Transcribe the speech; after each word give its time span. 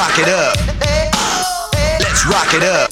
rock 0.00 0.18
it 0.18 0.28
up. 0.30 0.56
Let's 2.00 2.24
rock 2.24 2.54
it 2.54 2.62
up. 2.62 2.89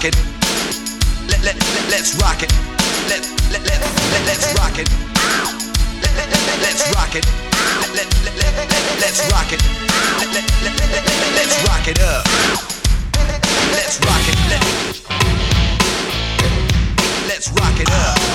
Rock 0.00 0.14
it. 0.14 0.16
Let, 1.28 1.44
let, 1.44 1.56
let, 1.56 1.90
let's 1.90 2.14
rock 2.22 2.42
it. 2.42 2.50
Let, 3.06 3.20
let, 3.52 3.60
let, 3.68 3.80
let, 4.12 4.24
let's 4.24 4.54
rock 4.54 4.78
it. 4.78 4.88
Let, 6.00 6.16
let, 6.16 6.28
let, 6.30 6.46
let, 6.46 6.62
let's 6.62 6.94
rock 6.94 7.14
it. 7.16 7.26
Let, 7.82 7.92
let, 7.92 8.08
let, 8.24 8.34
let, 8.36 8.70
let, 8.70 9.00
let's 9.00 9.20
rock 9.30 9.52
it. 9.52 9.60
Let, 10.16 10.32
let, 10.32 10.44
let, 10.64 10.74
let, 10.88 11.04
let, 11.04 11.34
let's 11.36 11.56
rock 11.68 11.88
it 11.88 12.00
up. 12.00 12.24
Let's 13.76 14.00
rock 14.00 14.26
it. 14.28 14.38
Let, 14.48 14.64
let's 17.28 17.50
rock 17.50 17.80
it 17.80 17.90
up. 17.90 18.29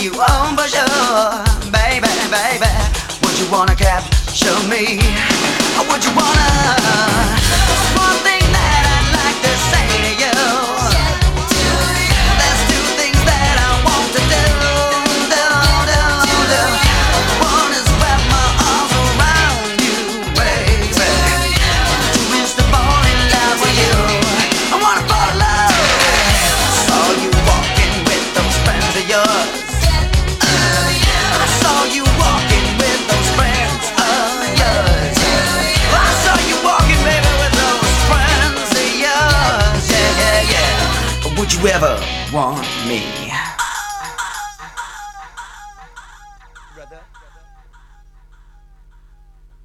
You 0.00 0.12
home 0.16 0.56
for 0.56 0.66
sure, 0.66 1.44
baby, 1.70 2.08
baby. 2.32 2.72
Would 3.22 3.36
you 3.38 3.46
wanna 3.52 3.76
capture 3.76 4.56
me? 4.64 4.96
Or 5.76 5.84
would 5.92 6.02
you 6.04 6.12
wanna? 6.16 6.48
One 8.00 8.16
thing 8.24 8.40
that 8.48 8.82
I'd 8.96 9.08
like 9.12 9.38
to 9.44 9.52
say 9.68 9.88
to 10.00 10.12
you. 10.24 10.36
There's 12.40 12.62
two 12.72 12.84
things 12.96 13.20
that 13.28 13.54
I 13.60 13.70
want 13.84 14.08
to 14.16 14.22
do. 14.24 14.46
One 17.44 17.72
is 17.76 17.84
wrap 18.00 18.22
my 18.32 18.46
arms 18.72 18.92
around 19.04 19.84
you, 19.84 20.00
baby. 20.32 20.80
Two 22.16 22.40
is 22.40 22.56
to 22.56 22.64
fall 22.72 23.02
in 23.04 23.20
love 23.36 23.58
with 23.60 23.76
you. 23.84 23.96
I 24.72 24.76
wanna 24.80 25.04
fall 25.04 25.28
in 25.28 25.36
love. 25.44 25.76
Saw 26.88 27.04
you 27.20 27.30
walking 27.44 27.94
with 28.08 28.24
those 28.32 28.56
friends 28.64 28.96
of 28.96 29.04
yours. 29.04 29.69
Would 41.40 41.54
you 41.54 41.68
ever 41.68 41.98
want 42.32 42.66
me? 42.86 43.29